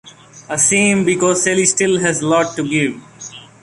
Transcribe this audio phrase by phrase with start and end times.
[0.49, 2.99] A shame because Shelley still has a lot to give.